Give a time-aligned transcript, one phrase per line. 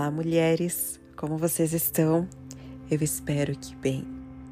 [0.00, 2.26] Olá, mulheres, como vocês estão?
[2.90, 4.08] Eu espero que bem.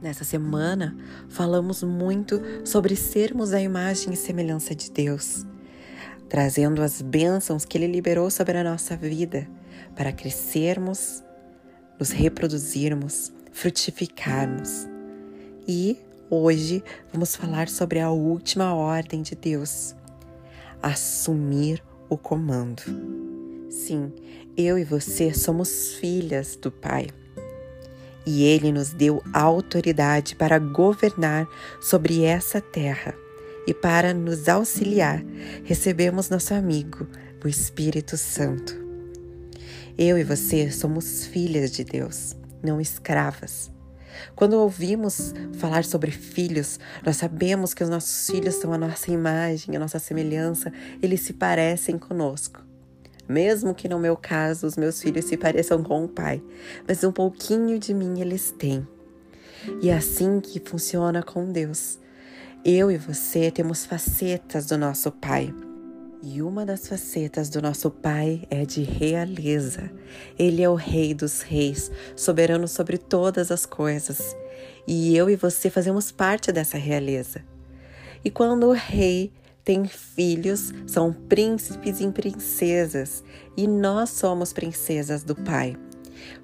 [0.00, 0.96] Nessa semana,
[1.28, 5.44] falamos muito sobre sermos a imagem e semelhança de Deus,
[6.28, 9.48] trazendo as bênçãos que Ele liberou sobre a nossa vida
[9.96, 11.24] para crescermos,
[11.98, 14.86] nos reproduzirmos, frutificarmos.
[15.66, 15.98] E
[16.30, 19.92] hoje vamos falar sobre a última ordem de Deus:
[20.80, 23.21] assumir o comando.
[23.72, 24.12] Sim,
[24.54, 27.08] eu e você somos filhas do Pai.
[28.26, 31.48] E Ele nos deu autoridade para governar
[31.80, 33.14] sobre essa terra.
[33.66, 35.24] E para nos auxiliar,
[35.64, 37.06] recebemos nosso amigo,
[37.42, 38.74] o Espírito Santo.
[39.96, 43.70] Eu e você somos filhas de Deus, não escravas.
[44.36, 49.74] Quando ouvimos falar sobre filhos, nós sabemos que os nossos filhos são a nossa imagem,
[49.74, 50.70] a nossa semelhança,
[51.00, 52.71] eles se parecem conosco.
[53.28, 56.42] Mesmo que no meu caso os meus filhos se pareçam com o pai,
[56.86, 58.86] mas um pouquinho de mim eles têm.
[59.80, 61.98] E é assim que funciona com Deus.
[62.64, 65.52] Eu e você temos facetas do nosso Pai.
[66.22, 69.90] E uma das facetas do nosso Pai é de realeza.
[70.38, 74.36] Ele é o Rei dos Reis, soberano sobre todas as coisas.
[74.86, 77.44] E eu e você fazemos parte dessa realeza.
[78.24, 79.32] E quando o Rei
[79.64, 83.22] tem filhos, são príncipes e princesas,
[83.56, 85.76] e nós somos princesas do Pai,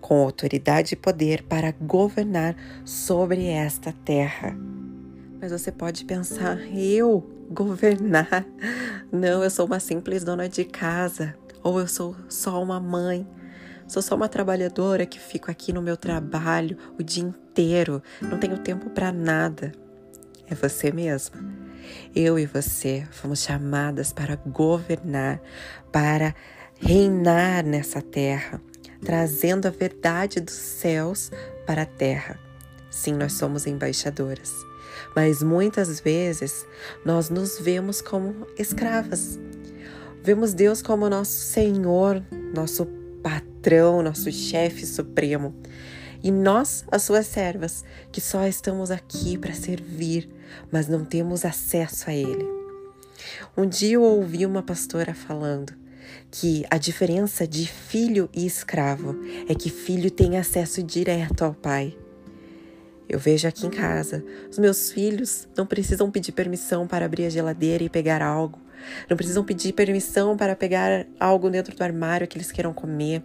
[0.00, 4.56] com autoridade e poder para governar sobre esta terra.
[5.40, 8.46] Mas você pode pensar, eu governar?
[9.12, 13.26] Não, eu sou uma simples dona de casa, ou eu sou só uma mãe.
[13.86, 18.58] Sou só uma trabalhadora que fico aqui no meu trabalho o dia inteiro, não tenho
[18.58, 19.72] tempo para nada.
[20.48, 21.36] É você mesma.
[22.14, 25.40] Eu e você fomos chamadas para governar,
[25.90, 26.34] para
[26.78, 28.60] reinar nessa terra,
[29.02, 31.30] trazendo a verdade dos céus
[31.66, 32.38] para a terra.
[32.90, 34.52] Sim, nós somos embaixadoras,
[35.16, 36.66] mas muitas vezes
[37.04, 39.38] nós nos vemos como escravas.
[40.22, 42.22] Vemos Deus como nosso Senhor,
[42.54, 42.86] nosso
[43.22, 45.54] patrão, nosso chefe supremo
[46.24, 50.26] e nós, as suas servas, que só estamos aqui para servir,
[50.72, 52.48] mas não temos acesso a Ele.
[53.54, 55.74] Um dia eu ouvi uma pastora falando
[56.30, 59.14] que a diferença de filho e escravo
[59.46, 61.94] é que filho tem acesso direto ao pai.
[63.06, 67.30] Eu vejo aqui em casa, os meus filhos não precisam pedir permissão para abrir a
[67.30, 68.58] geladeira e pegar algo,
[69.10, 73.22] não precisam pedir permissão para pegar algo dentro do armário que eles queiram comer.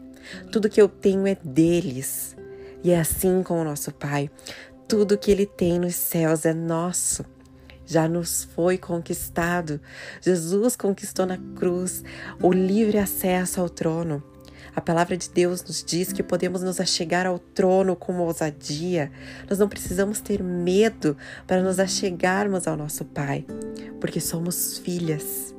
[0.52, 2.36] Tudo que eu tenho é deles.
[2.84, 4.29] E é assim com o nosso Pai.
[4.88, 7.25] Tudo que Ele tem nos céus é nosso.
[7.85, 9.81] Já nos foi conquistado.
[10.22, 12.03] Jesus conquistou na cruz
[12.41, 14.23] o livre acesso ao trono.
[14.75, 19.12] A palavra de Deus nos diz que podemos nos achegar ao trono com ousadia.
[19.50, 23.45] Nós não precisamos ter medo para nos achegarmos ao nosso Pai,
[24.00, 25.53] porque somos filhas.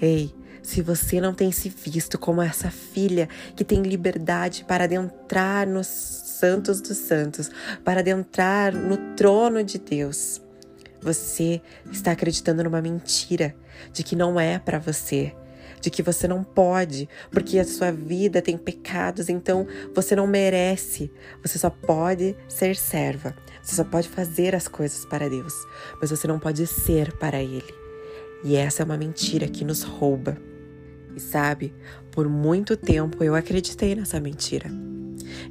[0.00, 5.66] Ei, se você não tem se visto como essa filha que tem liberdade para adentrar
[5.66, 7.50] nos santos dos santos,
[7.84, 10.40] para adentrar no trono de Deus,
[11.00, 13.54] você está acreditando numa mentira
[13.92, 15.34] de que não é para você,
[15.80, 21.10] de que você não pode, porque a sua vida tem pecados, então você não merece.
[21.42, 23.34] Você só pode ser serva.
[23.60, 25.54] Você só pode fazer as coisas para Deus,
[26.00, 27.74] mas você não pode ser para Ele.
[28.44, 30.36] E essa é uma mentira que nos rouba.
[31.16, 31.74] E sabe,
[32.10, 34.70] por muito tempo eu acreditei nessa mentira.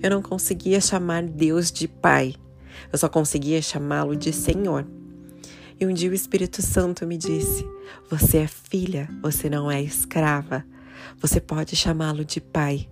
[0.02, 2.36] Eu não conseguia chamar Deus de Pai,
[2.92, 4.86] eu só conseguia chamá-lo de Senhor.
[5.80, 7.66] E um dia o Espírito Santo me disse:
[8.10, 10.64] Você é filha, você não é escrava.
[11.20, 12.88] Você pode chamá-lo de Pai.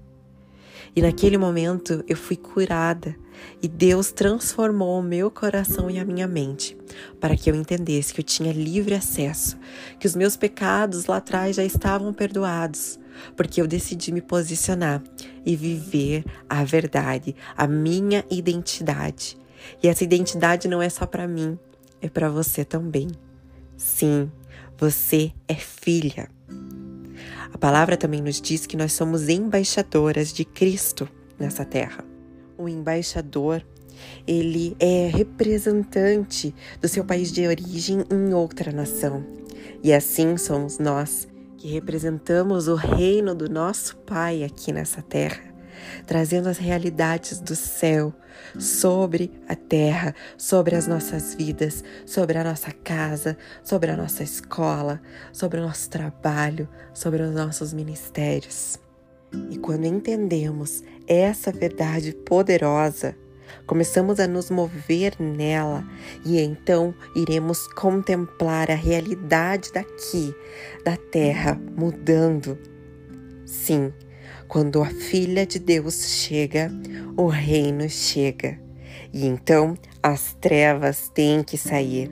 [0.95, 3.15] E naquele momento eu fui curada
[3.61, 6.77] e Deus transformou o meu coração e a minha mente
[7.19, 9.57] para que eu entendesse que eu tinha livre acesso,
[9.99, 12.99] que os meus pecados lá atrás já estavam perdoados,
[13.35, 15.01] porque eu decidi me posicionar
[15.45, 19.37] e viver a verdade, a minha identidade.
[19.83, 21.57] E essa identidade não é só para mim,
[22.01, 23.09] é para você também.
[23.77, 24.31] Sim,
[24.77, 26.29] você é filha.
[27.53, 32.03] A palavra também nos diz que nós somos embaixadoras de Cristo nessa terra.
[32.57, 33.65] O embaixador,
[34.27, 39.25] ele é representante do seu país de origem em outra nação.
[39.83, 45.48] E assim somos nós que representamos o reino do nosso Pai aqui nessa terra
[46.05, 48.13] trazendo as realidades do céu
[48.57, 55.01] sobre a terra, sobre as nossas vidas, sobre a nossa casa, sobre a nossa escola,
[55.31, 58.79] sobre o nosso trabalho, sobre os nossos ministérios.
[59.49, 63.15] E quando entendemos essa verdade poderosa,
[63.65, 65.83] começamos a nos mover nela
[66.25, 70.33] e então iremos contemplar a realidade daqui,
[70.83, 72.57] da terra, mudando.
[73.45, 73.93] Sim,
[74.49, 76.69] quando a filha de Deus chega,
[77.15, 78.59] o reino chega.
[79.13, 82.09] E então as trevas têm que sair.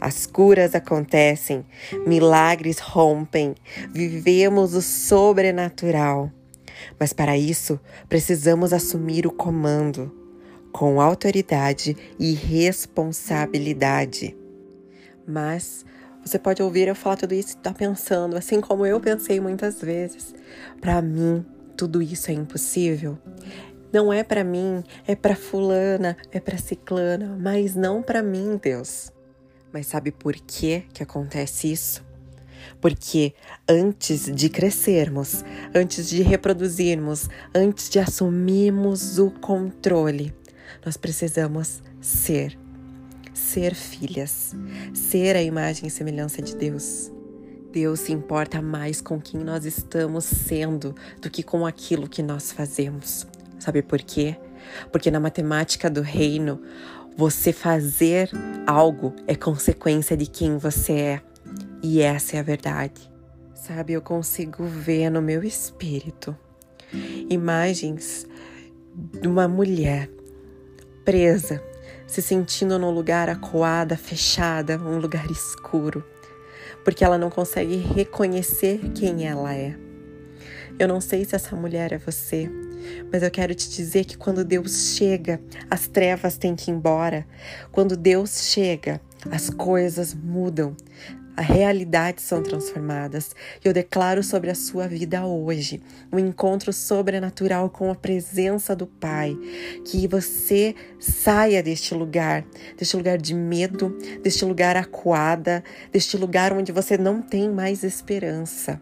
[0.00, 1.66] As curas acontecem,
[2.06, 3.56] milagres rompem,
[3.90, 6.30] vivemos o sobrenatural.
[7.00, 10.14] Mas para isso, precisamos assumir o comando
[10.72, 14.36] com autoridade e responsabilidade.
[15.26, 15.84] Mas
[16.24, 19.40] você pode ouvir eu falar tudo isso e estar tá pensando, assim como eu pensei
[19.40, 20.32] muitas vezes.
[20.80, 21.44] Para mim,
[21.76, 23.18] tudo isso é impossível.
[23.92, 29.12] Não é para mim, é para fulana, é para ciclana, mas não para mim, Deus.
[29.72, 32.04] Mas sabe por que que acontece isso?
[32.80, 33.34] Porque
[33.68, 35.44] antes de crescermos,
[35.74, 40.34] antes de reproduzirmos, antes de assumirmos o controle,
[40.84, 42.58] nós precisamos ser.
[43.32, 44.54] Ser filhas,
[44.94, 47.12] ser a imagem e semelhança de Deus.
[47.76, 52.50] Deus se importa mais com quem nós estamos sendo do que com aquilo que nós
[52.50, 53.26] fazemos.
[53.58, 54.34] Sabe por quê?
[54.90, 56.58] Porque na matemática do reino,
[57.18, 58.30] você fazer
[58.66, 61.22] algo é consequência de quem você é.
[61.82, 63.12] E essa é a verdade.
[63.54, 66.34] Sabe, eu consigo ver no meu espírito
[67.28, 68.26] imagens
[69.20, 70.08] de uma mulher
[71.04, 71.62] presa,
[72.06, 76.02] se sentindo num lugar acuada, fechada, um lugar escuro,
[76.86, 79.74] porque ela não consegue reconhecer quem ela é.
[80.78, 82.48] Eu não sei se essa mulher é você,
[83.12, 87.26] mas eu quero te dizer que quando Deus chega, as trevas têm que ir embora.
[87.72, 90.76] Quando Deus chega, as coisas mudam.
[91.36, 93.36] A realidade são transformadas.
[93.62, 99.36] Eu declaro sobre a sua vida hoje um encontro sobrenatural com a presença do Pai.
[99.84, 102.42] Que você saia deste lugar,
[102.78, 105.62] deste lugar de medo, deste lugar acuada,
[105.92, 108.80] deste lugar onde você não tem mais esperança.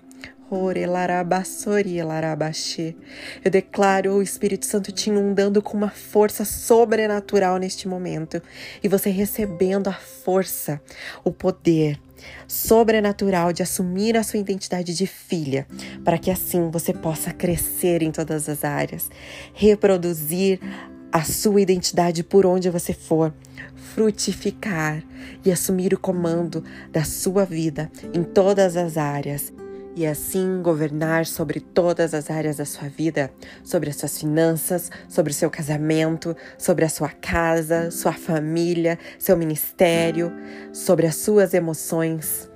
[3.44, 8.40] Eu declaro o Espírito Santo te inundando com uma força sobrenatural neste momento
[8.80, 10.80] e você recebendo a força,
[11.24, 11.98] o poder
[12.46, 15.66] sobrenatural de assumir a sua identidade de filha,
[16.04, 19.10] para que assim você possa crescer em todas as áreas,
[19.52, 20.60] reproduzir
[21.12, 23.32] a sua identidade por onde você for,
[23.94, 25.02] frutificar
[25.44, 29.52] e assumir o comando da sua vida em todas as áreas
[29.96, 33.30] e assim governar sobre todas as áreas da sua vida,
[33.62, 39.36] sobre as suas finanças, sobre o seu casamento, sobre a sua casa, sua família, seu
[39.36, 40.32] ministério,
[40.72, 42.50] sobre as suas emoções.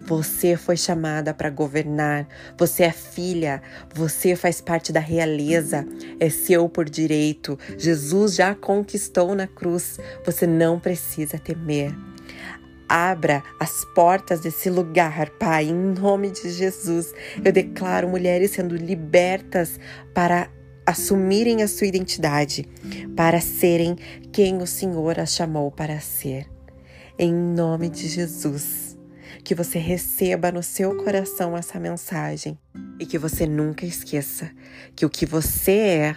[0.00, 2.26] Você foi chamada para governar.
[2.56, 3.60] Você é filha.
[3.92, 5.86] Você faz parte da realeza.
[6.20, 7.58] É seu por direito.
[7.76, 9.98] Jesus já conquistou na cruz.
[10.24, 11.92] Você não precisa temer.
[12.88, 17.12] Abra as portas desse lugar, Pai, em nome de Jesus.
[17.44, 19.78] Eu declaro mulheres sendo libertas
[20.14, 20.50] para
[20.86, 22.66] assumirem a sua identidade,
[23.14, 23.94] para serem
[24.32, 26.46] quem o Senhor as chamou para ser.
[27.18, 28.96] Em nome de Jesus.
[29.44, 32.58] Que você receba no seu coração essa mensagem
[32.98, 34.50] e que você nunca esqueça
[34.96, 36.16] que o que você é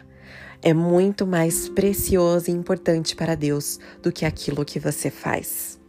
[0.62, 5.81] é muito mais precioso e importante para Deus do que aquilo que você faz.